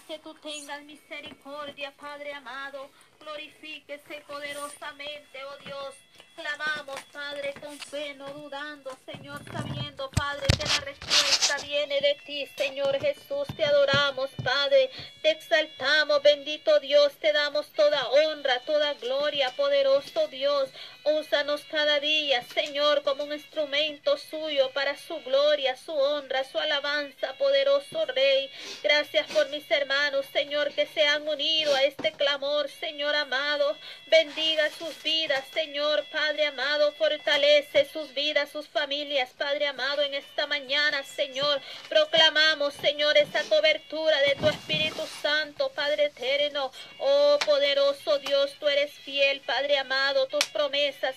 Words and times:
Que 0.00 0.18
tú 0.20 0.34
tengas 0.36 0.82
misericordia, 0.84 1.92
Padre 2.00 2.32
amado. 2.32 2.88
Glorifíquese 3.20 4.24
poderosamente, 4.26 5.44
oh 5.44 5.56
Dios. 5.64 5.94
Clamamos, 6.34 6.98
Padre, 7.12 7.52
con 7.60 7.78
fe, 7.78 8.14
no 8.14 8.26
dudando, 8.30 8.96
Señor, 9.04 9.42
sabiendo, 9.52 10.10
Padre, 10.10 10.46
que 10.58 10.66
la 10.66 10.80
respuesta 10.80 11.58
viene 11.58 12.00
de 12.00 12.14
ti, 12.24 12.46
Señor 12.56 12.98
Jesús. 13.00 13.46
Te 13.54 13.64
adoramos, 13.66 14.30
Padre. 14.42 14.90
Te 15.20 15.30
exaltamos, 15.30 16.22
bendito 16.22 16.80
Dios. 16.80 17.12
Te 17.18 17.34
damos 17.34 17.70
toda 17.72 18.08
honra, 18.08 18.60
toda 18.60 18.94
gloria, 18.94 19.50
poderoso 19.56 20.26
Dios. 20.28 20.70
Úsanos 21.04 21.62
cada 21.68 21.98
día, 21.98 22.44
Señor, 22.54 23.02
como 23.02 23.24
un 23.24 23.32
instrumento 23.32 24.16
suyo 24.16 24.70
para 24.72 24.96
su 24.96 25.20
gloria, 25.22 25.76
su 25.76 25.92
honra, 25.92 26.44
su 26.44 26.58
alabanza, 26.58 27.34
poderoso 27.38 28.06
Rey. 28.06 28.50
Gracias 28.82 29.26
por 29.32 29.48
mis 29.48 29.68
hermanos, 29.70 30.26
Señor, 30.32 30.72
que 30.72 30.86
se 30.86 31.02
han 31.04 31.26
unido 31.26 31.74
a 31.74 31.82
este 31.82 32.12
clamor, 32.12 32.70
Señor 32.70 33.16
amado. 33.16 33.76
Bendiga 34.06 34.70
sus 34.70 35.02
vidas, 35.02 35.44
Señor, 35.52 36.04
Padre 36.12 36.46
amado. 36.46 36.92
Fortalece 36.92 37.88
sus 37.92 38.14
vidas, 38.14 38.50
sus 38.50 38.68
familias, 38.68 39.30
Padre 39.36 39.66
amado, 39.66 40.02
en 40.02 40.14
esta 40.14 40.46
mañana, 40.46 41.02
Señor. 41.02 41.60
Proclamamos, 41.88 42.74
Señor, 42.74 43.16
esa 43.16 43.42
cobertura 43.44 44.20
de 44.22 44.36
tu 44.36 44.48
Espíritu 44.48 45.02
Santo, 45.20 45.70
Padre 45.70 46.06
eterno. 46.06 46.70
Oh, 46.98 47.38
poderoso 47.44 48.01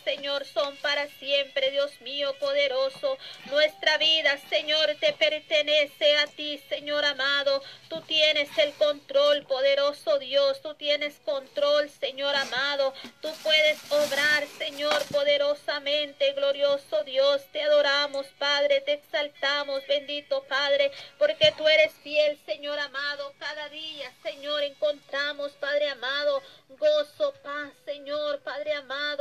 Señor, 0.03 0.45
son 0.45 0.77
para 0.77 1.07
siempre, 1.07 1.71
Dios 1.71 1.99
mío 2.01 2.35
poderoso. 2.39 3.17
Nuestra 3.45 3.97
vida, 3.97 4.37
Señor, 4.47 4.95
te 4.99 5.11
pertenece 5.13 6.17
a 6.17 6.27
ti, 6.27 6.61
Señor 6.69 7.03
amado. 7.03 7.63
Tú 7.89 7.99
tienes 8.01 8.55
el 8.59 8.73
control, 8.73 9.43
poderoso 9.47 10.19
Dios. 10.19 10.61
Tú 10.61 10.75
tienes 10.75 11.19
control, 11.21 11.89
Señor 11.89 12.35
amado. 12.35 12.93
Tú 13.21 13.29
puedes 13.41 13.79
obrar, 13.91 14.45
Señor, 14.59 15.03
poderosamente, 15.11 16.33
glorioso 16.33 17.03
Dios. 17.03 17.41
Te 17.51 17.63
adoramos, 17.63 18.27
Padre, 18.37 18.81
te 18.81 18.93
exaltamos, 18.93 19.85
bendito 19.87 20.43
Padre, 20.43 20.91
porque 21.17 21.53
tú 21.57 21.67
eres 21.67 21.91
fiel, 22.03 22.37
Señor 22.45 22.77
amado. 22.77 23.33
Cada 23.39 23.67
día, 23.69 24.11
Señor, 24.21 24.61
encontramos, 24.61 25.53
Padre 25.53 25.89
amado, 25.89 26.43
gozo, 26.69 27.33
paz, 27.43 27.71
Señor, 27.85 28.41
Padre 28.41 28.73
amado. 28.73 29.14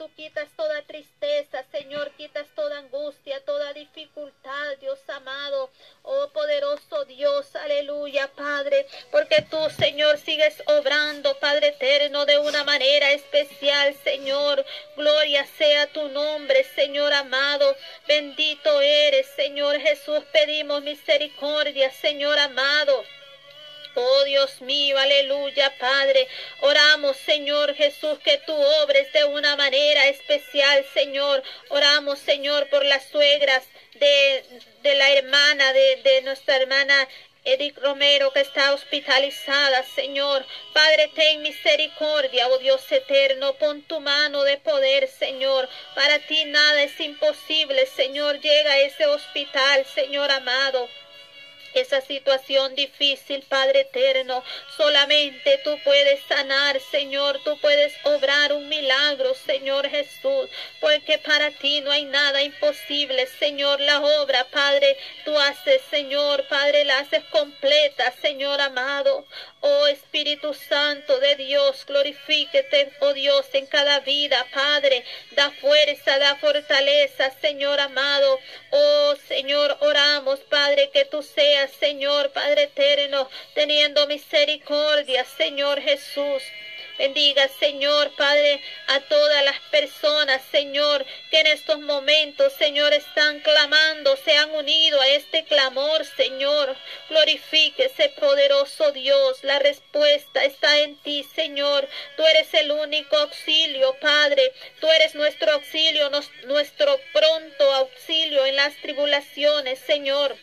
Tú 0.00 0.10
quitas 0.16 0.48
toda 0.56 0.80
tristeza, 0.86 1.62
Señor, 1.70 2.10
quitas 2.12 2.46
toda 2.54 2.78
angustia, 2.78 3.44
toda 3.44 3.74
dificultad, 3.74 4.78
Dios 4.80 4.98
amado. 5.10 5.68
Oh 6.00 6.26
poderoso 6.32 7.04
Dios, 7.04 7.54
aleluya, 7.54 8.30
Padre, 8.34 8.86
porque 9.10 9.42
tú, 9.42 9.58
Señor, 9.78 10.16
sigues 10.16 10.62
obrando, 10.68 11.38
Padre 11.38 11.68
eterno, 11.78 12.24
de 12.24 12.38
una 12.38 12.64
manera 12.64 13.12
especial, 13.12 13.94
Señor. 14.02 14.64
Gloria 14.96 15.44
sea 15.58 15.86
tu 15.88 16.08
nombre, 16.08 16.64
Señor 16.64 17.12
amado. 17.12 17.76
Bendito 18.08 18.80
eres, 18.80 19.26
Señor 19.36 19.78
Jesús. 19.80 20.24
Pedimos 20.32 20.82
misericordia, 20.82 21.90
Señor 21.90 22.38
amado. 22.38 23.04
Dios 24.30 24.60
mío, 24.60 24.96
aleluya, 24.96 25.76
Padre. 25.78 26.28
Oramos, 26.60 27.16
Señor 27.16 27.74
Jesús, 27.74 28.16
que 28.20 28.38
tú 28.46 28.54
obres 28.54 29.12
de 29.12 29.24
una 29.24 29.56
manera 29.56 30.06
especial, 30.06 30.86
Señor. 30.94 31.42
Oramos, 31.68 32.20
Señor, 32.20 32.68
por 32.68 32.84
las 32.84 33.04
suegras 33.08 33.64
de, 33.94 34.44
de 34.82 34.94
la 34.94 35.10
hermana, 35.10 35.72
de, 35.72 35.96
de 36.04 36.22
nuestra 36.22 36.58
hermana 36.58 37.08
Edith 37.44 37.76
Romero 37.78 38.32
que 38.32 38.42
está 38.42 38.72
hospitalizada, 38.72 39.82
Señor. 39.82 40.46
Padre, 40.72 41.10
ten 41.16 41.42
misericordia, 41.42 42.46
oh 42.46 42.58
Dios 42.58 42.84
eterno. 42.92 43.54
Pon 43.54 43.82
tu 43.82 43.98
mano 43.98 44.44
de 44.44 44.58
poder, 44.58 45.08
Señor. 45.08 45.68
Para 45.96 46.20
ti 46.20 46.44
nada 46.44 46.84
es 46.84 47.00
imposible, 47.00 47.84
Señor. 47.86 48.38
Llega 48.40 48.72
a 48.74 48.78
ese 48.78 49.06
hospital, 49.06 49.84
Señor 49.86 50.30
amado 50.30 50.88
esa 51.74 52.00
situación 52.00 52.74
difícil, 52.74 53.42
Padre 53.48 53.80
eterno. 53.80 54.42
Solamente 54.76 55.60
tú 55.64 55.78
puedes 55.84 56.20
sanar, 56.26 56.80
Señor. 56.90 57.40
Tú 57.44 57.58
puedes 57.58 57.92
obrar 58.04 58.52
un 58.52 58.68
milagro, 58.68 59.34
Señor 59.34 59.88
Jesús. 59.88 60.48
Porque 60.80 61.18
para 61.18 61.50
ti 61.50 61.80
no 61.80 61.90
hay 61.90 62.04
nada 62.04 62.42
imposible, 62.42 63.26
Señor. 63.38 63.80
La 63.80 64.00
obra, 64.00 64.44
Padre, 64.50 64.96
tú 65.24 65.38
haces, 65.38 65.82
Señor. 65.90 66.46
Padre, 66.48 66.84
la 66.84 66.98
haces 66.98 67.24
completa, 67.30 68.12
Señor 68.20 68.60
amado. 68.60 69.26
Oh 69.62 69.86
Espíritu 69.88 70.54
Santo 70.54 71.20
de 71.20 71.36
Dios, 71.36 71.84
glorifíquete, 71.84 72.92
oh 73.00 73.12
Dios, 73.12 73.46
en 73.52 73.66
cada 73.66 74.00
vida, 74.00 74.46
Padre. 74.54 75.04
Da 75.32 75.50
fuerza, 75.50 76.18
da 76.18 76.36
fortaleza, 76.36 77.30
Señor 77.42 77.78
amado. 77.78 78.38
Oh 78.70 79.14
Señor, 79.28 79.76
oramos, 79.80 80.40
Padre, 80.40 80.88
que 80.94 81.04
tú 81.04 81.22
seas, 81.22 81.59
Señor, 81.68 82.30
Padre 82.32 82.64
eterno, 82.64 83.28
teniendo 83.54 84.06
misericordia, 84.06 85.24
Señor 85.24 85.80
Jesús. 85.80 86.42
Bendiga, 87.00 87.48
Señor, 87.58 88.14
Padre, 88.14 88.60
a 88.88 89.00
todas 89.00 89.42
las 89.42 89.58
personas, 89.70 90.42
Señor, 90.50 91.06
que 91.30 91.40
en 91.40 91.46
estos 91.46 91.78
momentos, 91.80 92.52
Señor, 92.52 92.92
están 92.92 93.40
clamando, 93.40 94.18
se 94.18 94.36
han 94.36 94.50
unido 94.50 95.00
a 95.00 95.08
este 95.08 95.44
clamor, 95.44 96.04
Señor. 96.04 96.76
Glorifíquese, 97.08 98.10
poderoso 98.20 98.92
Dios. 98.92 99.42
La 99.44 99.58
respuesta 99.60 100.44
está 100.44 100.80
en 100.80 100.94
ti, 100.96 101.24
Señor. 101.34 101.88
Tú 102.18 102.26
eres 102.26 102.52
el 102.52 102.70
único 102.70 103.16
auxilio, 103.16 103.96
Padre. 103.98 104.52
Tú 104.80 104.90
eres 104.90 105.14
nuestro 105.14 105.52
auxilio, 105.52 106.10
nuestro 106.44 107.00
pronto 107.14 107.72
auxilio 107.76 108.44
en 108.44 108.56
las 108.56 108.76
tribulaciones, 108.76 109.78
Señor. 109.78 110.36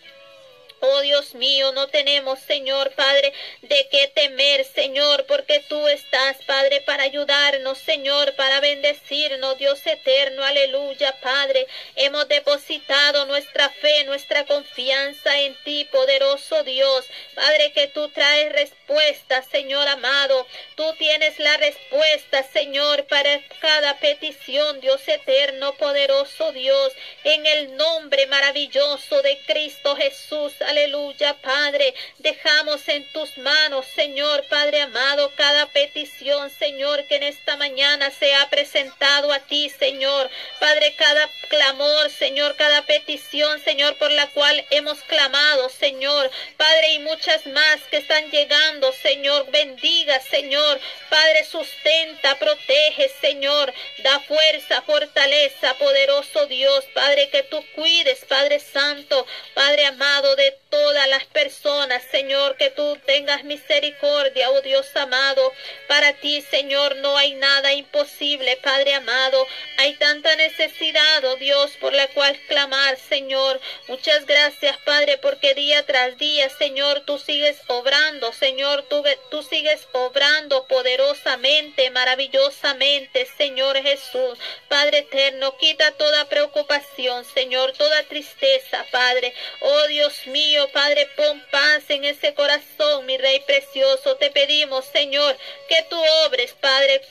Oh 0.79 1.01
Dios 1.01 1.33
mío, 1.33 1.71
no 1.71 1.87
tenemos, 1.87 2.37
Señor 2.39 2.91
Padre, 2.91 3.33
de 3.63 3.87
qué 3.89 4.07
temer, 4.09 4.63
Señor, 4.63 5.25
porque 5.25 5.59
tú 5.67 5.87
estás, 5.87 6.37
Padre, 6.45 6.81
para 6.81 7.03
ayudarnos, 7.03 7.79
Señor, 7.79 8.35
para 8.35 8.59
bendecirnos, 8.59 9.57
Dios 9.57 9.79
eterno, 9.87 10.43
aleluya, 10.43 11.19
Padre. 11.19 11.65
Hemos 11.95 12.27
depositado 12.27 13.25
nuestra 13.25 13.69
fe, 13.69 14.03
nuestra 14.03 14.45
confianza 14.45 15.39
en 15.41 15.55
ti, 15.63 15.85
poderoso 15.85 16.63
Dios. 16.63 17.05
Padre, 17.33 17.71
que 17.71 17.87
tú 17.87 18.09
traes 18.09 18.51
respuesta, 18.51 19.41
Señor 19.51 19.87
amado. 19.87 20.45
Tú 20.75 20.93
tienes 20.99 21.39
la 21.39 21.57
respuesta, 21.57 22.43
Señor, 22.53 23.07
para 23.07 23.41
cada 23.59 23.97
petición, 23.97 24.79
Dios 24.79 25.01
eterno, 25.07 25.73
poderoso 25.73 26.51
Dios, 26.51 26.93
en 27.23 27.47
el 27.47 27.75
nombre 27.75 28.27
maravilloso 28.27 29.23
de 29.23 29.39
Cristo 29.47 29.95
Jesús. 29.95 30.53
Aleluya, 30.67 31.33
Padre. 31.41 31.93
Dejamos 32.17 32.85
en 32.89 33.09
tus 33.13 33.37
manos, 33.37 33.85
Señor, 33.95 34.45
Padre 34.49 34.81
amado, 34.81 35.31
cada 35.37 35.67
petición, 35.67 36.49
Señor, 36.49 37.07
que 37.07 37.15
en 37.15 37.23
esta 37.23 37.55
mañana 37.55 38.11
se 38.11 38.35
ha 38.35 38.49
presentado 38.49 39.31
a 39.31 39.39
ti, 39.39 39.69
Señor. 39.69 40.29
Padre, 40.59 40.93
cada 40.97 41.29
clamor, 41.47 42.09
Señor, 42.09 42.57
cada 42.57 42.81
petición, 42.81 43.63
Señor, 43.63 43.97
por 43.97 44.11
la 44.11 44.27
cual 44.31 44.65
hemos 44.69 44.99
clamado, 45.03 45.69
Señor. 45.69 46.29
Padre, 46.57 46.95
y 46.95 46.99
muchas 46.99 47.47
más 47.47 47.79
que 47.89 47.97
están 47.97 48.29
llegando, 48.29 48.91
Señor. 48.91 49.49
Bendiga, 49.49 50.19
Señor. 50.19 50.81
Padre, 51.09 51.45
sustenta, 51.45 52.37
protege, 52.39 53.09
Señor. 53.21 53.73
Da 53.99 54.19
fuerza, 54.19 54.81
fortaleza, 54.81 55.75
poderoso 55.75 56.45
Dios. 56.47 56.83
Padre, 56.93 57.29
que 57.29 57.43
tú 57.43 57.63
cuides, 57.73 58.25
Padre 58.25 58.59
Santo, 58.59 59.25
Padre 59.53 59.85
amado, 59.85 60.35
de 60.35 60.56
todas 60.69 61.07
las 61.07 61.25
personas, 61.25 62.03
Señor, 62.11 62.57
que 62.57 62.69
tú 62.69 62.97
tengas 63.05 63.43
misericordia, 63.43 64.49
oh 64.51 64.61
Dios 64.61 64.87
amado. 64.95 65.53
Para 65.87 66.13
ti, 66.13 66.41
Señor, 66.41 66.97
no 66.97 67.17
hay 67.17 67.35
nada 67.35 67.73
imposible, 67.73 68.57
Padre 68.57 68.93
amado. 68.95 69.45
Hay 69.77 69.93
tanta 69.95 70.35
necesidad, 70.35 71.23
oh 71.25 71.35
Dios, 71.37 71.71
por 71.79 71.93
la 71.93 72.07
cual 72.07 72.37
clamar, 72.47 72.97
Señor. 72.97 73.59
Muchas 73.87 74.25
gracias, 74.25 74.77
Padre, 74.79 75.17
porque 75.17 75.53
día 75.53 75.85
tras 75.85 76.17
día, 76.17 76.49
Señor, 76.49 77.01
tú 77.01 77.17
sigues 77.17 77.57
obrando, 77.67 78.33
Señor, 78.33 78.83
tú, 78.89 79.03
tú 79.31 79.43
sigues 79.43 79.87
obrando 79.93 80.67
poderosamente, 80.67 81.89
maravillosamente, 81.91 83.27
Señor 83.37 83.77
Jesús. 83.81 84.37
Padre 84.67 84.99
eterno, 84.99 85.57
quita 85.57 85.91
toda 85.91 86.25
preocupación, 86.25 87.23
Señor, 87.25 87.73
toda 87.73 88.03
tristeza, 88.03 88.85
Padre. 88.91 89.33
Oh 89.61 89.87
Dios 89.87 90.27
mío, 90.27 90.46
Padre, 90.73 91.07
pon 91.15 91.43
paz 91.51 91.83
en 91.89 92.05
ese 92.05 92.33
corazón, 92.33 93.05
mi 93.05 93.17
Rey 93.17 93.39
precioso. 93.41 94.15
Te 94.15 94.31
pedimos, 94.31 94.85
Señor, 94.85 95.37
que 95.67 95.83
tú 95.89 95.97
obres, 96.25 96.53
Padre, 96.53 97.01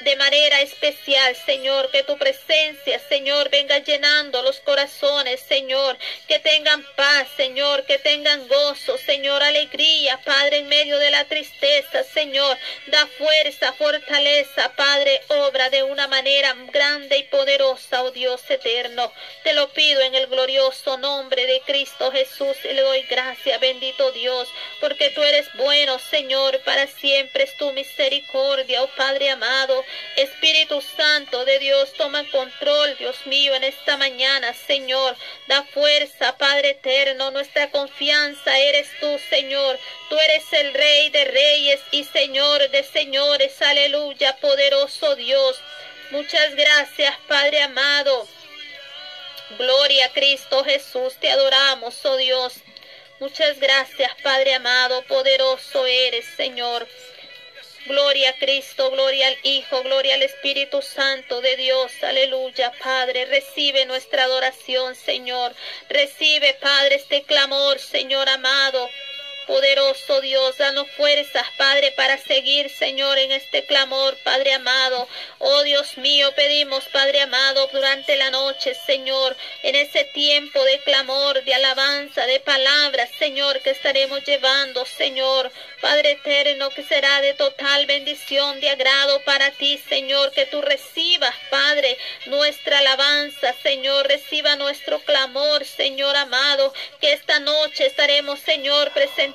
de 0.00 0.16
manera 0.16 0.60
especial, 0.60 1.36
Señor, 1.46 1.90
que 1.90 2.02
tu 2.02 2.18
presencia, 2.18 2.98
Señor, 3.08 3.48
venga 3.50 3.78
llenando 3.78 4.42
los 4.42 4.60
corazones, 4.60 5.40
Señor, 5.40 5.96
que 6.26 6.38
tengan 6.40 6.84
paz, 6.96 7.28
Señor, 7.36 7.84
que 7.84 7.98
tengan 7.98 8.46
gozo, 8.48 8.98
Señor, 8.98 9.42
alegría, 9.42 10.20
Padre, 10.24 10.58
en 10.58 10.68
medio 10.68 10.98
de 10.98 11.10
la 11.10 11.24
tristeza, 11.24 12.02
Señor, 12.02 12.58
da 12.86 13.06
fuerza, 13.18 13.72
fortaleza, 13.74 14.72
Padre, 14.76 15.20
obra 15.28 15.70
de 15.70 15.82
una 15.82 16.08
manera 16.08 16.54
grande 16.72 17.18
y 17.18 17.22
poderosa, 17.24 18.02
oh 18.02 18.10
Dios 18.10 18.42
eterno. 18.50 19.12
Te 19.42 19.52
lo 19.52 19.72
pido 19.72 20.00
en 20.02 20.14
el 20.14 20.26
glorioso 20.26 20.98
nombre 20.98 21.46
de 21.46 21.60
Cristo 21.60 22.10
Jesús 22.12 22.56
y 22.64 22.72
le 22.72 22.82
doy 22.82 23.02
gracias, 23.02 23.60
bendito 23.60 24.12
Dios, 24.12 24.48
porque 24.80 25.10
tú 25.10 25.22
eres 25.22 25.46
bueno, 25.54 25.98
Señor, 25.98 26.60
para 26.60 26.86
siempre 26.86 27.44
es 27.44 27.56
tu 27.56 27.72
misericordia, 27.72 28.82
oh 28.82 28.88
Padre 28.96 29.30
amado. 29.30 29.83
Espíritu 30.16 30.80
Santo 30.80 31.44
de 31.44 31.58
Dios, 31.58 31.92
toma 31.94 32.28
control, 32.30 32.96
Dios 32.98 33.16
mío, 33.26 33.54
en 33.54 33.64
esta 33.64 33.96
mañana, 33.96 34.54
Señor. 34.54 35.16
Da 35.46 35.62
fuerza, 35.64 36.36
Padre 36.38 36.70
eterno. 36.70 37.30
Nuestra 37.30 37.70
confianza 37.70 38.58
eres 38.58 38.88
tú, 39.00 39.18
Señor. 39.30 39.78
Tú 40.08 40.18
eres 40.18 40.52
el 40.52 40.74
Rey 40.74 41.10
de 41.10 41.24
reyes 41.24 41.80
y 41.90 42.04
Señor 42.04 42.70
de 42.70 42.82
señores. 42.84 43.60
Aleluya, 43.62 44.36
poderoso 44.36 45.16
Dios. 45.16 45.60
Muchas 46.10 46.54
gracias, 46.54 47.16
Padre 47.26 47.62
amado. 47.62 48.28
Gloria 49.58 50.06
a 50.06 50.12
Cristo 50.12 50.64
Jesús, 50.64 51.14
te 51.20 51.30
adoramos, 51.30 52.04
oh 52.04 52.16
Dios. 52.16 52.54
Muchas 53.20 53.58
gracias, 53.60 54.12
Padre 54.22 54.54
amado, 54.54 55.02
poderoso 55.02 55.86
eres, 55.86 56.24
Señor. 56.36 56.86
Gloria 57.86 58.30
a 58.30 58.38
Cristo, 58.38 58.90
gloria 58.90 59.28
al 59.28 59.36
Hijo, 59.42 59.82
gloria 59.82 60.14
al 60.14 60.22
Espíritu 60.22 60.80
Santo 60.80 61.42
de 61.42 61.54
Dios. 61.56 61.92
Aleluya, 62.02 62.72
Padre. 62.82 63.26
Recibe 63.26 63.84
nuestra 63.84 64.24
adoración, 64.24 64.94
Señor. 64.94 65.54
Recibe, 65.90 66.54
Padre, 66.54 66.94
este 66.94 67.24
clamor, 67.24 67.78
Señor 67.78 68.26
amado. 68.30 68.88
Poderoso 69.46 70.22
Dios, 70.22 70.56
danos 70.56 70.90
fuerzas, 70.92 71.46
Padre, 71.58 71.92
para 71.92 72.16
seguir, 72.16 72.70
Señor, 72.70 73.18
en 73.18 73.30
este 73.32 73.66
clamor, 73.66 74.16
Padre 74.24 74.54
amado. 74.54 75.06
Oh 75.38 75.62
Dios 75.64 75.98
mío, 75.98 76.32
pedimos, 76.34 76.84
Padre 76.86 77.20
amado, 77.20 77.68
durante 77.70 78.16
la 78.16 78.30
noche, 78.30 78.74
Señor, 78.86 79.36
en 79.62 79.74
ese 79.74 80.04
tiempo 80.04 80.64
de 80.64 80.78
clamor, 80.80 81.44
de 81.44 81.54
alabanza, 81.54 82.24
de 82.26 82.40
palabras, 82.40 83.10
Señor, 83.18 83.60
que 83.60 83.70
estaremos 83.70 84.24
llevando, 84.24 84.86
Señor. 84.86 85.52
Padre 85.82 86.12
eterno, 86.12 86.70
que 86.70 86.82
será 86.82 87.20
de 87.20 87.34
total 87.34 87.84
bendición, 87.84 88.60
de 88.60 88.70
agrado 88.70 89.22
para 89.24 89.50
ti, 89.50 89.78
Señor, 89.90 90.32
que 90.32 90.46
tú 90.46 90.62
recibas, 90.62 91.34
Padre, 91.50 91.98
nuestra 92.26 92.78
alabanza, 92.78 93.54
Señor, 93.62 94.06
reciba 94.06 94.56
nuestro 94.56 95.00
clamor, 95.00 95.66
Señor 95.66 96.16
amado, 96.16 96.72
que 97.02 97.12
esta 97.12 97.40
noche 97.40 97.84
estaremos, 97.84 98.40
Señor, 98.40 98.90
presentes 98.92 99.33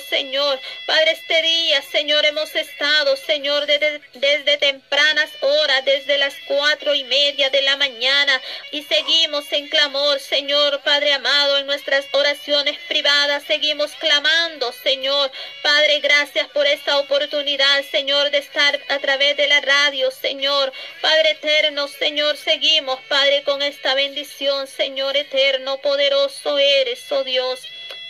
Señor. 0.00 0.60
Padre, 0.86 1.12
este 1.12 1.42
día, 1.42 1.82
Señor, 1.82 2.24
hemos 2.24 2.54
estado, 2.54 3.16
Señor, 3.16 3.66
desde, 3.66 4.00
desde 4.14 4.56
tempranas 4.58 5.30
horas, 5.40 5.84
desde 5.84 6.18
las 6.18 6.34
cuatro 6.46 6.94
y 6.94 7.04
media 7.04 7.50
de 7.50 7.62
la 7.62 7.76
mañana, 7.76 8.40
y 8.72 8.82
seguimos 8.82 9.50
en 9.52 9.68
clamor, 9.68 10.18
Señor, 10.20 10.80
Padre 10.82 11.12
amado, 11.12 11.58
en 11.58 11.66
nuestras 11.66 12.06
oraciones 12.12 12.78
privadas, 12.88 13.44
seguimos 13.46 13.92
clamando, 13.92 14.72
Señor. 14.72 15.30
Padre, 15.62 16.00
gracias 16.00 16.48
por 16.48 16.66
esta 16.66 16.98
oportunidad, 16.98 17.84
Señor, 17.90 18.30
de 18.30 18.38
estar 18.38 18.80
a 18.88 18.98
través 18.98 19.36
de 19.36 19.48
la 19.48 19.60
radio, 19.60 20.10
Señor. 20.10 20.72
Padre 21.00 21.30
eterno, 21.32 21.88
Señor, 21.88 22.36
seguimos, 22.36 23.00
Padre, 23.08 23.42
con 23.42 23.62
esta 23.62 23.94
bendición, 23.94 24.66
Señor 24.66 25.16
eterno, 25.16 25.78
poderoso 25.78 26.58
eres, 26.58 27.10
oh 27.10 27.24
Dios. 27.24 27.60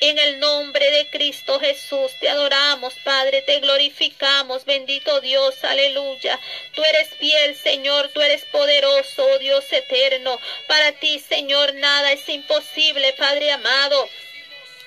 En 0.00 0.18
el 0.18 0.38
nombre 0.40 0.90
de 0.90 1.08
Cristo 1.08 1.58
Jesús 1.58 2.12
te 2.20 2.28
adoramos, 2.28 2.92
Padre, 3.02 3.40
te 3.40 3.60
glorificamos, 3.60 4.66
bendito 4.66 5.22
Dios, 5.22 5.64
aleluya. 5.64 6.38
Tú 6.74 6.82
eres 6.84 7.08
fiel, 7.18 7.56
Señor, 7.56 8.10
tú 8.12 8.20
eres 8.20 8.44
poderoso, 8.44 9.24
oh 9.24 9.38
Dios 9.38 9.64
eterno. 9.72 10.38
Para 10.68 10.92
ti, 10.92 11.18
Señor, 11.18 11.74
nada 11.74 12.12
es 12.12 12.28
imposible, 12.28 13.14
Padre 13.14 13.50
amado. 13.52 14.06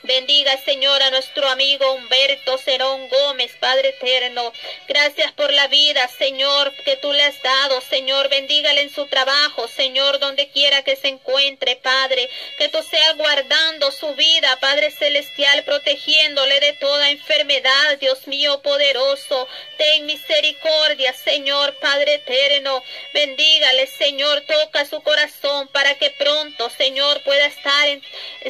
Bendiga, 0.09 0.57
Señor, 0.65 1.03
a 1.03 1.11
nuestro 1.11 1.47
amigo 1.49 1.93
Humberto 1.93 2.57
Cerón 2.57 3.07
Gómez, 3.09 3.51
Padre 3.59 3.89
eterno. 3.89 4.51
Gracias 4.87 5.31
por 5.33 5.53
la 5.53 5.67
vida, 5.67 6.07
Señor, 6.07 6.73
que 6.83 6.95
tú 6.95 7.13
le 7.13 7.21
has 7.21 7.39
dado, 7.43 7.79
Señor. 7.79 8.27
Bendígale 8.27 8.81
en 8.81 8.89
su 8.89 9.05
trabajo, 9.05 9.67
Señor, 9.67 10.17
donde 10.17 10.49
quiera 10.49 10.81
que 10.81 10.95
se 10.95 11.09
encuentre, 11.09 11.75
Padre. 11.75 12.27
Que 12.57 12.69
tú 12.69 12.81
seas 12.81 13.17
guardando 13.17 13.91
su 13.91 14.15
vida, 14.15 14.57
Padre 14.59 14.89
celestial, 14.89 15.63
protegiéndole 15.63 16.59
de 16.59 16.73
toda 16.73 17.11
enfermedad, 17.11 17.99
Dios 17.99 18.25
mío 18.25 18.63
poderoso. 18.63 19.47
Ten 19.77 20.07
misericordia, 20.07 21.13
Señor, 21.13 21.77
Padre 21.81 22.15
eterno. 22.15 22.83
Bendígale, 23.13 23.85
Señor, 23.85 24.41
toca 24.41 24.85
su 24.85 25.03
corazón 25.03 25.67
para 25.67 25.93
que 25.99 26.09
pronto, 26.09 26.71
Señor, 26.71 27.21
pueda 27.21 27.45
estar 27.45 27.87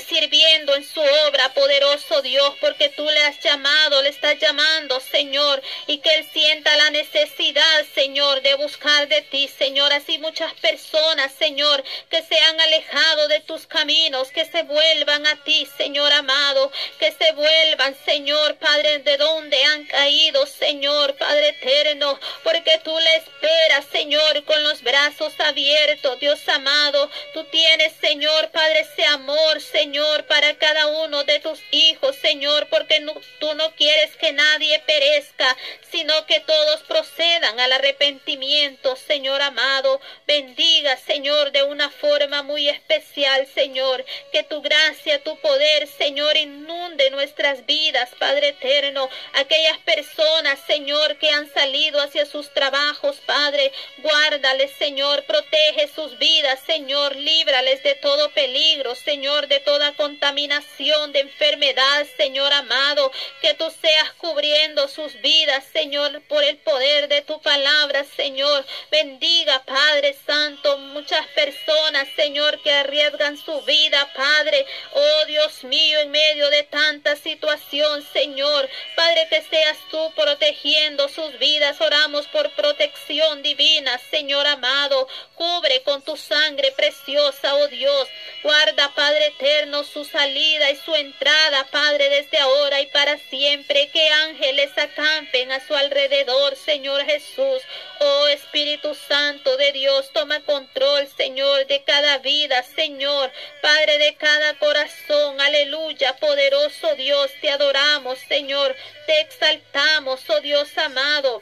sirviendo 0.07 0.73
en 0.75 0.85
su 0.85 1.01
obra 1.27 1.48
poderoso 1.53 2.21
Dios, 2.21 2.53
porque 2.61 2.89
tú 2.89 3.05
le 3.05 3.21
has 3.21 3.39
llamado, 3.39 4.01
le 4.01 4.09
estás 4.09 4.37
llamando, 4.39 4.99
Señor, 4.99 5.61
y 5.87 5.99
que 5.99 6.13
Él 6.15 6.27
sienta 6.31 6.75
la 6.75 6.89
necesidad, 6.89 7.85
Señor, 7.93 8.41
de 8.41 8.55
buscar 8.55 9.07
de 9.07 9.21
ti, 9.23 9.47
Señor. 9.47 9.91
Así 9.93 10.17
muchas 10.17 10.53
personas, 10.55 11.31
Señor, 11.33 11.83
que 12.09 12.21
se 12.21 12.37
han 12.39 12.59
alejado 12.59 13.27
de 13.27 13.39
tus 13.41 13.67
caminos, 13.67 14.31
que 14.31 14.45
se 14.45 14.63
vuelvan 14.63 15.25
a 15.27 15.43
ti, 15.43 15.67
Señor 15.77 16.11
amado, 16.11 16.71
que 16.99 17.11
se 17.11 17.31
vuelvan, 17.33 17.95
Señor, 18.05 18.55
Padre, 18.57 18.99
de 18.99 19.17
donde 19.17 19.63
han 19.63 19.85
caído, 19.85 20.45
Señor, 20.45 21.15
Padre 21.15 21.49
eterno, 21.49 22.19
porque 22.43 22.79
tú 22.83 22.97
le 22.97 23.15
esperas, 23.15 23.85
Señor, 23.91 24.43
con 24.45 24.61
los 24.63 24.81
brazos 24.81 25.33
abiertos, 25.39 26.19
Dios 26.19 26.39
amado. 26.47 27.09
Tú 27.33 27.43
tienes, 27.45 27.93
Señor, 28.01 28.49
Padre, 28.51 28.81
ese 28.81 29.05
amor, 29.05 29.61
Señor, 29.61 30.25
para 30.25 30.57
cada 30.57 30.87
uno 30.87 31.23
de 31.23 31.28
tus 31.37 31.61
hijos, 31.69 32.15
Señor, 32.15 32.67
porque 32.69 33.05
tú 33.39 33.53
no 33.53 33.75
quieres 33.75 34.15
que 34.15 34.31
nadie 34.31 34.79
perezca, 34.79 35.55
sino 35.91 36.25
que 36.25 36.39
todos 36.39 36.81
procedan 36.87 37.59
al 37.59 37.71
arrepentimiento, 37.73 38.95
Señor 38.95 39.43
amado. 39.43 40.01
Bendiga, 40.25 40.97
Señor, 40.97 41.51
de 41.51 41.61
una 41.61 41.91
forma 41.91 42.41
muy 42.41 42.67
especial, 42.67 43.45
Señor, 43.53 44.03
que 44.31 44.41
tu 44.41 44.61
gracia, 44.63 45.23
tu 45.23 45.37
poder, 45.39 45.87
Señor, 45.87 46.35
inunde 46.37 47.11
nuestras 47.11 47.65
vidas, 47.67 48.09
Padre 48.17 48.49
eterno. 48.49 49.07
Aquellas 49.33 49.77
personas, 49.79 50.59
Señor, 50.65 51.17
que 51.17 51.29
han 51.29 51.51
salido 51.53 52.01
hacia 52.01 52.25
sus 52.25 52.51
trabajos, 52.53 53.17
Padre, 53.25 53.71
guárdales, 53.97 54.71
Señor, 54.77 55.25
protege 55.25 55.87
sus 55.93 56.17
vidas, 56.17 56.59
Señor, 56.65 57.15
líbrales 57.15 57.83
de 57.83 57.95
todo 57.95 58.29
peligro, 58.31 58.95
Señor, 58.95 59.47
de 59.47 59.59
toda 59.59 59.93
contaminación, 59.93 61.11
enfermedad, 61.19 62.05
Señor 62.17 62.51
amado, 62.53 63.11
que 63.41 63.53
tú 63.53 63.71
seas 63.81 64.11
cubriendo 64.13 64.87
sus 64.87 65.19
vidas, 65.21 65.63
Señor, 65.71 66.21
por 66.27 66.43
el 66.43 66.57
poder 66.57 67.07
de 67.07 67.21
tu 67.21 67.41
palabra, 67.41 68.03
Señor. 68.15 68.65
Bendiga, 68.91 69.63
Padre 69.65 70.15
Santo, 70.25 70.77
muchas 70.77 71.25
personas, 71.27 72.07
Señor, 72.15 72.61
que 72.61 72.71
arriesgan 72.71 73.37
su 73.37 73.61
vida, 73.61 74.11
Padre. 74.13 74.65
Oh 74.93 75.25
Dios 75.25 75.63
mío, 75.63 75.99
en 75.99 76.11
medio 76.11 76.49
de 76.49 76.63
tanta 76.63 77.15
situación, 77.15 78.05
Señor. 78.13 78.69
Padre, 78.95 79.27
que 79.29 79.41
seas 79.43 79.77
tú 79.91 80.13
protegiendo 80.15 81.07
sus 81.09 81.37
vidas. 81.39 81.79
Oramos 81.81 82.27
por 82.27 82.49
protección 82.51 83.43
divina, 83.43 83.99
Señor 84.09 84.47
amado. 84.47 85.07
Cubre 85.35 85.81
con 85.83 86.01
tu 86.01 86.17
sangre 86.17 86.71
preciosa, 86.71 87.55
oh 87.55 87.67
Dios. 87.67 88.07
Guarda, 88.43 88.93
Padre 88.95 89.27
eterno, 89.27 89.83
su 89.83 90.05
salida 90.05 90.71
y 90.71 90.75
su 90.77 90.95
entrada 90.95 91.08
entrada, 91.09 91.65
Padre, 91.71 92.09
desde 92.09 92.37
ahora 92.37 92.81
y 92.81 92.87
para 92.87 93.17
siempre. 93.17 93.89
Que 93.89 94.07
ángeles 94.09 94.71
acampen 94.77 95.51
a 95.51 95.59
su 95.65 95.75
alrededor, 95.75 96.55
Señor 96.55 97.03
Jesús. 97.05 97.61
Oh 97.99 98.27
Espíritu 98.27 98.95
Santo 98.95 99.57
de 99.57 99.71
Dios, 99.71 100.09
toma 100.13 100.39
control, 100.41 101.07
Señor, 101.17 101.65
de 101.67 101.83
cada 101.83 102.19
vida, 102.19 102.63
Señor. 102.63 103.31
Padre 103.61 103.97
de 103.97 104.15
cada 104.15 104.57
corazón. 104.57 105.41
Aleluya, 105.41 106.15
poderoso 106.17 106.95
Dios, 106.95 107.31
te 107.41 107.49
adoramos, 107.49 108.19
Señor. 108.27 108.75
Te 109.05 109.19
exaltamos, 109.21 110.29
oh 110.29 110.41
Dios 110.41 110.77
amado. 110.77 111.41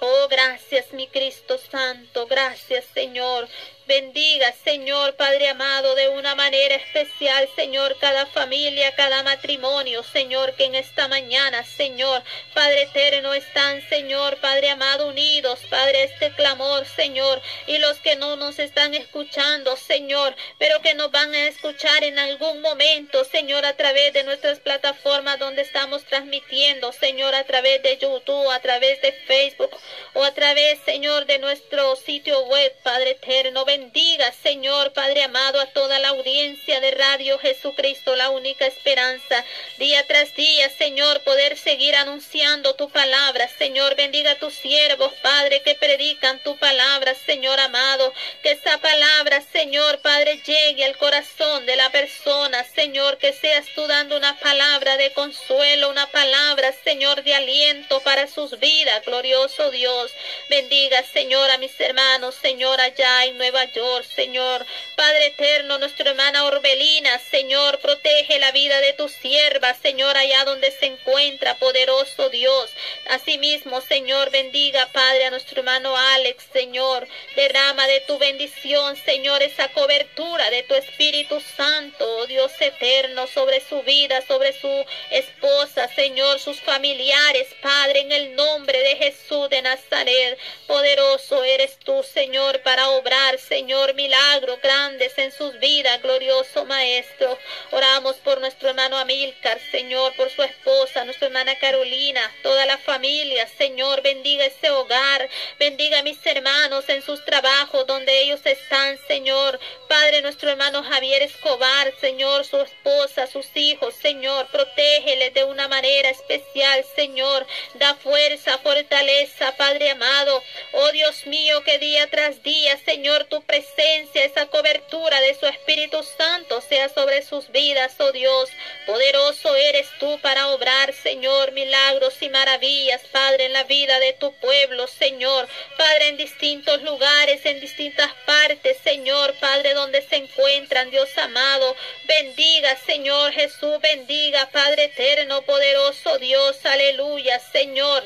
Oh, 0.00 0.28
gracias, 0.28 0.92
mi 0.92 1.06
Cristo 1.08 1.58
Santo. 1.70 2.26
Gracias, 2.26 2.84
Señor. 2.92 3.48
Bendiga, 3.86 4.52
Señor 4.64 5.14
Padre 5.14 5.48
amado, 5.48 5.94
de 5.94 6.08
una 6.08 6.34
manera 6.34 6.74
especial, 6.74 7.48
Señor, 7.54 7.96
cada 8.00 8.26
familia, 8.26 8.92
cada 8.96 9.22
matrimonio, 9.22 10.02
Señor, 10.02 10.54
que 10.56 10.64
en 10.64 10.74
esta 10.74 11.06
mañana, 11.06 11.62
Señor, 11.62 12.20
Padre 12.52 12.82
eterno, 12.82 13.32
están, 13.32 13.88
Señor, 13.88 14.38
Padre 14.38 14.70
amado, 14.70 15.06
unidos, 15.06 15.60
Padre, 15.70 16.02
este 16.02 16.32
clamor, 16.32 16.84
Señor, 16.84 17.40
y 17.68 17.78
los 17.78 17.98
que 17.98 18.16
no 18.16 18.34
nos 18.34 18.58
están 18.58 18.92
escuchando, 18.94 19.76
Señor, 19.76 20.34
pero 20.58 20.80
que 20.82 20.94
nos 20.94 21.12
van 21.12 21.32
a 21.32 21.46
escuchar 21.46 22.02
en 22.02 22.18
algún 22.18 22.62
momento, 22.62 23.22
Señor, 23.24 23.64
a 23.64 23.76
través 23.76 24.12
de 24.12 24.24
nuestras 24.24 24.58
plataformas 24.58 25.38
donde 25.38 25.62
estamos 25.62 26.04
transmitiendo, 26.06 26.92
Señor, 26.92 27.36
a 27.36 27.44
través 27.44 27.84
de 27.84 27.98
YouTube, 27.98 28.50
a 28.50 28.58
través 28.58 29.00
de 29.00 29.12
Facebook 29.12 29.70
o 30.14 30.24
a 30.24 30.34
través, 30.34 30.80
Señor, 30.84 31.26
de 31.26 31.38
nuestro 31.38 31.94
sitio 31.94 32.46
web, 32.46 32.74
Padre 32.82 33.12
eterno 33.12 33.64
bendiga, 33.78 34.32
Señor 34.42 34.94
Padre 34.94 35.24
amado, 35.24 35.60
a 35.60 35.66
toda 35.66 35.98
la 35.98 36.08
audiencia 36.08 36.80
de 36.80 36.92
Radio 36.92 37.38
Jesucristo, 37.38 38.16
la 38.16 38.30
única 38.30 38.64
esperanza. 38.66 39.44
Día 39.76 40.06
tras 40.06 40.34
día, 40.34 40.70
Señor, 40.78 41.20
poder 41.24 41.58
seguir 41.58 41.94
anunciando 41.94 42.74
tu 42.74 42.88
palabra. 42.88 43.46
Señor, 43.58 43.94
bendiga 43.94 44.30
a 44.30 44.38
tus 44.38 44.54
siervos, 44.54 45.12
Padre, 45.20 45.60
que 45.60 45.74
predican 45.74 46.42
tu 46.42 46.56
palabra, 46.56 47.14
Señor 47.26 47.60
amado. 47.60 48.14
Que 48.42 48.52
esa 48.52 48.78
palabra, 48.78 49.42
Señor, 49.52 50.00
Padre, 50.00 50.40
llegue 50.46 50.86
al 50.86 50.96
corazón 50.96 51.66
de 51.66 51.76
la 51.76 51.90
persona. 51.90 52.64
Señor, 52.74 53.18
que 53.18 53.34
seas 53.34 53.66
tú 53.74 53.86
dando 53.86 54.16
una 54.16 54.38
palabra 54.40 54.96
de 54.96 55.12
consuelo, 55.12 55.90
una 55.90 56.06
palabra, 56.06 56.72
Señor, 56.82 57.22
de 57.24 57.34
aliento 57.34 58.00
para 58.00 58.26
sus 58.26 58.58
vidas. 58.58 59.04
Glorioso 59.04 59.70
Dios. 59.70 60.12
Bendiga, 60.48 61.02
Señor, 61.12 61.50
a 61.50 61.58
mis 61.58 61.78
hermanos, 61.78 62.34
Señor, 62.36 62.80
allá 62.80 63.26
en 63.26 63.36
Nueva 63.36 63.65
Señor. 64.14 64.64
Padre 64.96 65.26
eterno, 65.26 65.78
nuestra 65.78 66.10
hermana 66.10 66.44
Orbelina, 66.44 67.18
Señor, 67.18 67.78
protege 67.80 68.38
la 68.38 68.52
vida 68.52 68.80
de 68.80 68.92
tu 68.92 69.08
sierva, 69.08 69.74
Señor, 69.74 70.16
allá 70.16 70.44
donde 70.44 70.70
se 70.70 70.86
encuentra, 70.86 71.56
poderoso 71.56 72.28
Dios. 72.30 72.70
Asimismo, 73.08 73.80
Señor, 73.80 74.30
bendiga, 74.30 74.88
Padre, 74.92 75.26
a 75.26 75.30
nuestro 75.30 75.60
hermano 75.60 75.96
Alex, 75.96 76.44
Señor. 76.52 77.08
Derrama 77.34 77.86
de 77.86 78.00
tu 78.00 78.18
bendición, 78.18 78.96
Señor, 79.04 79.42
esa 79.42 79.68
cobertura 79.68 80.48
de 80.50 80.62
tu 80.62 80.74
Espíritu 80.74 81.40
Santo, 81.40 82.04
oh 82.18 82.26
Dios 82.26 82.52
eterno, 82.60 83.26
sobre 83.26 83.60
su 83.60 83.82
vida, 83.82 84.22
sobre 84.26 84.52
su 84.52 84.84
esposa, 85.10 85.88
Señor, 85.94 86.38
sus 86.38 86.60
familiares, 86.60 87.48
Padre, 87.60 88.00
en 88.00 88.12
el 88.12 88.36
nombre 88.36 88.78
de 88.78 88.96
Jesús 88.96 89.50
de 89.50 89.60
Nazaret. 89.62 90.38
Poderoso 90.66 91.44
eres 91.44 91.78
tú, 91.78 92.02
Señor, 92.02 92.60
para 92.62 92.90
obrar, 92.90 93.38
Señor, 93.38 93.55
milagros 93.64 94.60
grandes 94.62 95.16
en 95.16 95.32
sus 95.32 95.58
vidas, 95.58 96.02
glorioso 96.02 96.64
Maestro. 96.66 97.38
Oramos 97.70 98.16
por 98.16 98.40
nuestro 98.40 98.68
hermano 98.68 98.98
Amílcar, 98.98 99.58
Señor, 99.70 100.14
por 100.14 100.30
su 100.30 100.42
esposa, 100.42 101.04
nuestra 101.04 101.28
hermana 101.28 101.58
Carolina, 101.58 102.20
toda 102.42 102.66
la 102.66 102.76
familia, 102.76 103.48
Señor, 103.56 104.02
bendiga 104.02 104.44
ese 104.44 104.70
hogar, 104.70 105.28
bendiga 105.58 106.00
a 106.00 106.02
mis 106.02 106.24
hermanos 106.26 106.88
en 106.88 107.02
sus 107.02 107.24
trabajos 107.24 107.86
donde 107.86 108.22
ellos 108.22 108.40
están, 108.44 108.98
Señor. 109.08 109.58
Padre, 109.88 110.20
nuestro 110.20 110.50
hermano 110.50 110.82
Javier 110.82 111.22
Escobar, 111.22 111.94
Señor, 112.00 112.44
su 112.44 112.60
esposa, 112.60 113.26
sus 113.26 113.46
hijos, 113.54 113.94
Señor, 113.94 114.48
protégeles 114.48 115.32
de 115.32 115.44
una 115.44 115.68
manera 115.68 116.10
especial, 116.10 116.84
Señor. 116.94 117.46
Da 117.74 117.94
fuerza, 117.94 118.58
fortaleza, 118.58 119.56
Padre 119.56 119.90
amado. 119.90 120.42
Oh 120.72 120.90
Dios 120.92 121.26
mío, 121.26 121.62
que 121.64 121.78
día 121.78 122.08
tras 122.10 122.42
día, 122.42 122.76
Señor, 122.84 123.24
tu 123.24 123.45
presencia, 123.46 124.24
esa 124.24 124.46
cobertura 124.46 125.20
de 125.20 125.34
su 125.34 125.46
Espíritu 125.46 126.02
Santo 126.02 126.60
sea 126.60 126.88
sobre 126.88 127.22
sus 127.22 127.50
vidas, 127.50 127.94
oh 127.98 128.12
Dios. 128.12 128.50
Poderoso 128.86 129.54
eres 129.56 129.86
tú 129.98 130.18
para 130.20 130.48
obrar, 130.48 130.92
Señor, 130.92 131.52
milagros 131.52 132.20
y 132.20 132.28
maravillas, 132.28 133.02
Padre, 133.12 133.46
en 133.46 133.52
la 133.52 133.64
vida 133.64 133.98
de 134.00 134.12
tu 134.14 134.32
pueblo, 134.34 134.86
Señor. 134.86 135.48
Padre, 135.78 136.08
en 136.08 136.16
distintos 136.16 136.82
lugares, 136.82 137.44
en 137.46 137.60
distintas 137.60 138.12
partes, 138.26 138.76
Señor, 138.82 139.34
Padre, 139.40 139.74
donde 139.74 140.02
se 140.02 140.16
encuentran, 140.16 140.90
Dios 140.90 141.16
amado. 141.16 141.76
Bendiga, 142.04 142.76
Señor 142.84 143.32
Jesús, 143.32 143.80
bendiga, 143.80 144.48
Padre 144.50 144.84
eterno, 144.84 145.42
poderoso 145.42 146.18
Dios, 146.18 146.64
aleluya, 146.64 147.38
Señor. 147.52 148.04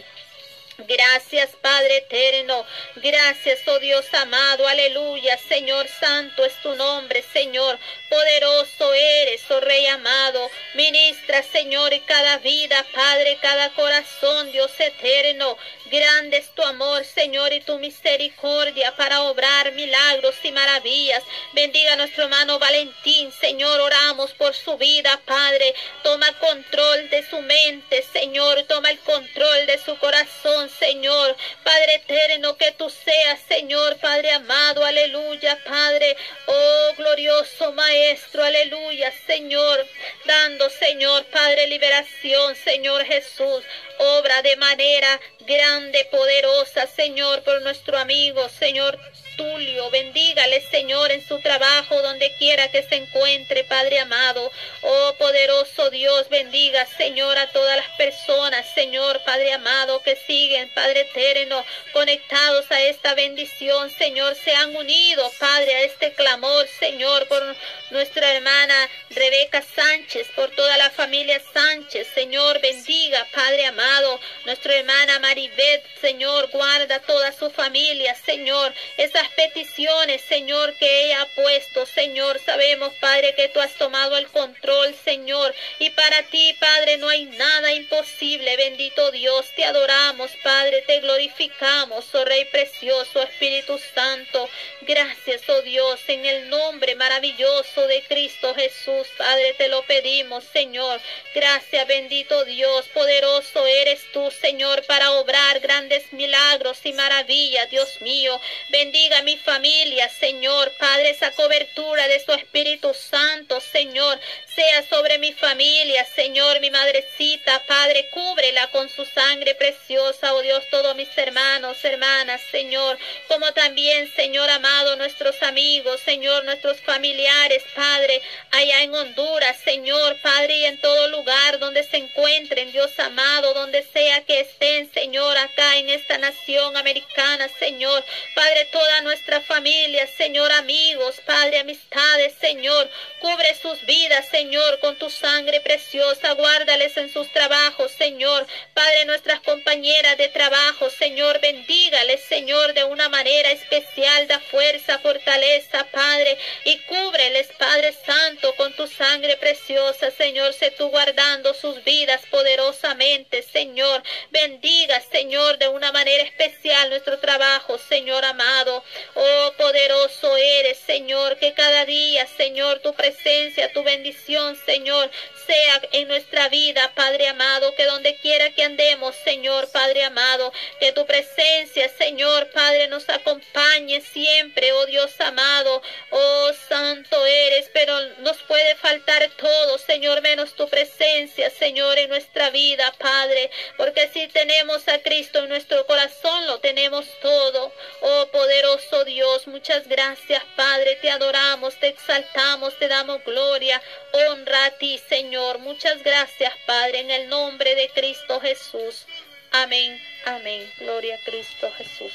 Gracias, 0.87 1.51
Padre 1.61 1.99
eterno. 1.99 2.65
Gracias, 2.97 3.61
oh 3.67 3.79
Dios 3.79 4.07
amado. 4.15 4.67
Aleluya. 4.67 5.39
Señor 5.39 5.87
Santo 5.89 6.45
es 6.45 6.55
tu 6.63 6.75
nombre, 6.75 7.23
Señor. 7.33 7.79
Poderoso 8.09 8.95
eres, 8.95 9.43
oh 9.51 9.61
Rey 9.61 9.87
amado. 9.87 10.51
Ministra, 10.75 11.43
Señor, 11.43 11.93
cada 12.07 12.39
vida, 12.39 12.85
Padre, 12.95 13.39
cada 13.41 13.71
corazón, 13.71 14.53
Dios 14.53 14.73
eterno. 14.79 15.57
Grande 15.91 16.37
es 16.37 16.55
tu 16.55 16.63
amor, 16.63 17.05
Señor, 17.05 17.53
y 17.53 17.63
tu 17.63 17.77
misericordia 17.81 18.95
para 18.95 19.23
obrar 19.23 19.73
milagros 19.73 20.37
y 20.45 20.53
maravillas. 20.53 21.21
Bendiga 21.53 21.95
a 21.95 21.97
nuestro 21.97 22.25
hermano 22.25 22.61
Valentín, 22.61 23.33
Señor. 23.33 23.81
Oramos 23.81 24.33
por 24.35 24.55
su 24.55 24.79
vida, 24.79 25.21
Padre. 25.25 25.75
Toma 26.05 26.33
control 26.39 27.11
de 27.11 27.29
su 27.29 27.41
mente, 27.43 28.05
Señor. 28.13 28.63
Toma 28.69 28.91
el 28.91 29.01
control 29.01 29.67
de 29.67 29.79
su 29.79 29.99
corazón, 29.99 30.71
Señor. 30.71 31.37
Padre 31.65 31.97
eterno, 31.97 32.57
que 32.57 32.71
tú 32.71 32.89
seas, 32.89 33.41
Señor, 33.49 33.97
Padre 33.97 34.31
amado. 34.31 34.85
Aleluya, 34.85 35.59
Padre. 35.65 36.17
Oh, 36.47 36.95
glorioso 36.99 37.73
Maestro. 37.73 38.45
Aleluya, 38.45 39.13
Señor. 39.27 39.85
Dando, 40.25 40.71
Señor, 40.71 41.25
Padre, 41.33 41.67
liberación, 41.67 42.55
Señor 42.55 43.05
Jesús. 43.07 43.65
Obra 43.99 44.41
de 44.41 44.57
manera 44.57 45.21
grande, 45.51 46.07
poderosa, 46.13 46.87
Señor, 46.87 47.43
por 47.43 47.61
nuestro 47.63 47.99
amigo, 47.99 48.49
Señor 48.49 48.97
Tulio. 49.37 49.91
Bendígale, 49.91 50.61
Señor, 50.71 51.11
en 51.11 51.27
su 51.27 51.41
trabajo, 51.41 52.01
donde 52.03 52.33
quiera 52.39 52.71
que 52.71 52.85
se 52.85 52.95
encuentre, 52.95 53.65
Padre 53.65 53.99
amado. 53.99 54.53
Oh, 54.83 55.15
poderoso 55.19 55.91
Dios, 55.91 56.29
bendiga, 56.29 56.87
Señor, 56.97 57.37
a 57.37 57.51
todas 57.51 57.77
las 57.77 57.89
personas, 57.97 58.65
Señor, 58.75 59.21
Padre 59.25 59.53
amado, 59.53 60.01
que 60.03 60.15
siguen, 60.15 60.73
Padre 60.73 61.01
eterno, 61.01 61.65
conectados 61.93 62.71
a 62.71 62.81
esta 62.83 63.15
bendición, 63.15 63.91
Señor, 63.91 64.37
se 64.37 64.55
han 64.55 64.77
unido, 64.77 65.31
Padre, 65.41 65.75
a 65.75 65.81
este 65.83 66.13
clamor, 66.13 66.69
Señor, 66.79 67.27
por 67.27 67.43
nuestra 67.91 68.35
hermana 68.35 68.89
Rebeca 69.21 69.61
Sánchez, 69.61 70.29
por 70.35 70.49
toda 70.53 70.79
la 70.79 70.89
familia 70.89 71.43
Sánchez, 71.53 72.09
Señor, 72.15 72.59
bendiga, 72.63 73.27
Padre 73.35 73.67
amado, 73.67 74.19
nuestra 74.47 74.75
hermana 74.77 75.19
Maribeth, 75.19 75.85
Señor, 76.01 76.49
guarda 76.49 77.01
toda 77.01 77.31
su 77.33 77.51
familia, 77.51 78.15
Señor, 78.15 78.73
esas 78.97 79.29
peticiones, 79.37 80.23
Señor, 80.23 80.75
que 80.79 81.05
ella 81.05 81.21
ha 81.21 81.27
puesto, 81.35 81.85
Señor, 81.85 82.41
sabemos, 82.47 82.95
Padre, 82.95 83.35
que 83.35 83.51
tú 83.51 83.61
has 83.61 83.75
tomado 83.75 84.17
el 84.17 84.27
control, 84.29 84.95
Señor, 85.05 85.55
y 85.79 85.91
para 85.91 86.23
ti, 86.23 86.57
Padre, 86.59 86.97
no 86.97 87.11
hay 87.11 87.27
nada 87.27 87.75
imposible, 87.75 88.57
bendito 88.57 89.11
Dios, 89.11 89.45
te 89.55 89.65
adoramos, 89.67 90.31
Padre, 90.43 90.81
te 90.87 90.99
glorificamos, 91.01 92.07
oh 92.15 92.25
Rey 92.25 92.47
precioso, 92.47 93.23
Espíritu 93.23 93.79
Santo, 93.95 94.49
gracias, 94.81 95.47
oh 95.51 95.61
Dios, 95.61 96.01
en 96.07 96.25
el 96.25 96.49
nombre 96.49 96.95
maravilloso 96.95 97.87
de 97.87 98.03
Cristo 98.05 98.55
Jesús, 98.55 99.10
Padre, 99.17 99.55
te 99.55 99.69
lo 99.69 99.83
pedimos, 99.83 100.45
Señor, 100.53 101.01
gracias, 101.35 101.87
bendito 101.87 102.45
Dios, 102.45 102.87
poderoso 102.89 103.67
eres 103.67 104.01
tú, 104.13 104.31
Señor, 104.31 104.85
para 104.87 105.13
obrar 105.13 105.61
grandes 105.61 106.13
milagros 106.13 106.79
y 106.85 106.93
maravillas, 106.93 107.71
Dios 107.71 108.01
mío, 108.01 108.41
bendiga 108.71 109.23
mi 109.23 109.37
familia, 109.37 110.09
Señor. 110.09 110.73
Padre, 110.79 111.11
esa 111.11 111.33
cobertura 111.33 112.09
de 112.09 112.25
su 112.25 112.33
Espíritu 112.33 112.95
Santo, 112.95 113.61
Señor, 113.61 114.19
sea 114.55 114.83
sobre 114.89 115.19
mi 115.19 115.33
familia, 115.33 116.05
Señor, 116.05 116.61
mi 116.61 116.71
madrecita, 116.71 117.65
Padre, 117.67 118.09
cúbrela 118.11 118.71
con 118.71 118.89
su 118.89 119.05
sangre 119.05 119.55
preciosa, 119.55 120.35
oh 120.35 120.43
Dios, 120.43 120.65
todos 120.71 120.97
mis 120.97 121.17
hermanos, 121.17 121.85
hermanas, 121.85 122.41
Señor, 122.51 122.99
como 123.29 123.53
también, 123.53 124.13
Señor 124.15 124.51
amado, 124.51 124.97
nuestros 124.97 125.43
amigos, 125.43 126.01
Señor, 126.01 126.45
nuestros 126.45 126.81
familiares, 126.81 127.63
Padre, 127.75 128.21
allá 128.51 128.83
en 128.83 128.95
Honduras, 129.01 129.57
Señor, 129.65 130.21
Padre, 130.21 130.59
y 130.59 130.65
en 130.67 130.81
todo 130.81 131.09
lugar 131.09 131.59
donde 131.59 131.83
se 131.85 131.97
encuentren, 131.97 132.71
Dios 132.71 132.91
amado, 132.99 133.55
donde 133.55 133.83
sea 133.83 134.23
que 134.25 134.41
estén, 134.41 134.93
Señor, 134.93 135.37
acá 135.39 135.79
en 135.79 135.89
esta 135.89 136.19
nación 136.19 136.77
americana, 136.77 137.49
Señor, 137.59 138.05
Padre, 138.35 138.67
toda 138.67 139.01
nuestra 139.01 139.41
familia, 139.41 140.07
Señor, 140.19 140.53
amigos, 140.53 141.17
Padre, 141.25 141.61
amistades, 141.61 142.35
Señor. 142.41 142.91
Cubre 143.21 143.55
sus 143.55 143.85
vidas, 143.87 144.29
Señor, 144.29 144.79
con 144.81 144.97
tu 144.97 145.09
sangre 145.11 145.61
preciosa. 145.61 146.33
Guárdales 146.33 146.97
en 146.97 147.13
sus 147.13 147.31
trabajos, 147.33 147.93
Señor. 147.93 148.47
Padre, 148.75 149.05
nuestras 149.07 149.41
compañeras 149.41 150.17
de 150.19 150.29
trabajo, 150.29 150.91
Señor, 150.91 151.41
bendígales, 151.41 152.23
Señor, 152.29 152.75
de 152.75 152.85
una 152.85 153.09
manera 153.09 153.51
especial. 153.51 154.27
Da 154.27 154.41
fuerza, 154.41 154.99
fortaleza, 154.99 155.87
Padre, 155.91 156.37
y 156.65 156.77
cúbreles, 156.81 157.49
Padre 157.59 157.95
Santo, 158.05 158.55
con 158.57 158.73
tu 158.75 158.87
sangre 158.91 159.37
preciosa, 159.37 160.11
Señor. 160.11 160.53
Sé 160.53 160.71
tú 160.71 160.89
guardando 160.89 161.55
sus 161.55 161.83
vidas 161.85 162.21
poderosamente, 162.31 163.43
Señor. 163.43 164.03
Bendiga, 164.31 165.01
Señor, 165.11 165.59
de 165.59 165.69
una 165.69 165.93
manera 165.93 166.23
especial 166.25 166.91
nuestro 166.91 167.19
trabajo, 167.19 167.79
Señor 167.79 168.25
amado. 168.25 168.85
Oh, 169.15 169.53
poderoso 169.57 170.37
eres, 170.37 170.79
Señor, 170.79 171.39
que 171.39 171.55
cada 171.55 171.85
día, 171.85 172.27
Señor, 172.37 172.81
tu 172.81 172.93
presencia, 172.95 173.73
tu 173.73 173.83
bendición, 173.83 174.57
Señor, 174.67 175.11
sea 175.47 175.81
en 175.93 176.09
nuestra 176.09 176.49
vida, 176.49 176.93
Padre 176.95 177.29
amado, 177.29 177.75
que 177.75 177.85
donde 177.85 178.17
quiera 178.17 178.51
que 178.51 178.65
andemos, 178.65 179.15
Señor, 179.25 179.71
Padre 179.71 180.05
amado, 180.05 180.53
que 180.79 180.93
tu 180.93 181.07
presencia, 181.07 181.89
Señor, 181.97 182.51
Padre, 182.51 182.89
nos 182.89 183.09
acompañe 183.09 184.01
siempre, 184.01 184.73
oh 184.73 184.87
Dios 184.87 185.21
amado, 185.21 185.83
oh 186.11 186.53
santo 186.69 187.25
eres, 187.27 187.71
pero 187.73 187.99
nos 188.19 188.37
puede 188.43 188.75
faltar 188.77 189.29
todo, 189.37 189.79
Señor, 189.79 190.23
menos 190.23 190.55
tu 190.55 190.69
presencia, 190.69 191.51
Señor, 191.51 191.99
en 191.99 192.11
nuestra 192.11 192.51
vida, 192.51 192.93
Padre, 192.99 193.51
porque 193.77 194.09
si 194.13 194.29
tenemos 194.29 194.87
a 194.89 195.01
Cristo 195.01 195.41
en 195.41 195.49
nuestro 195.49 195.87
corazón, 195.87 196.47
lo 196.47 196.59
tenemos 196.61 197.07
todo, 197.21 197.73
oh 198.01 198.27
poderoso 198.33 199.05
Dios, 199.05 199.47
muchas 199.47 199.87
gracias, 199.89 200.43
Padre, 200.57 200.97
te 200.97 201.11
adoramos, 201.11 201.75
te 201.77 201.89
exaltamos, 201.89 202.79
te 202.79 202.89
damos 202.89 203.23
gloria, 203.25 203.81
honra 204.13 204.67
a 204.67 204.71
ti, 204.73 205.01
Señor. 205.31 205.61
Muchas 205.61 206.03
gracias, 206.03 206.53
Padre, 206.67 206.99
en 206.99 207.11
el 207.13 207.29
nombre 207.29 207.77
de 207.77 207.89
Cristo 207.91 208.41
Jesús. 208.41 209.07
Amén, 209.53 209.97
amén. 210.25 210.69
Gloria 210.81 211.15
a 211.15 211.25
Cristo 211.25 211.71
Jesús. 211.79 212.13